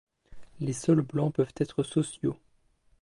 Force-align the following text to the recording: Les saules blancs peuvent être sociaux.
Les 0.59 0.73
saules 0.73 1.03
blancs 1.03 1.35
peuvent 1.35 1.53
être 1.57 1.83
sociaux. 1.83 2.35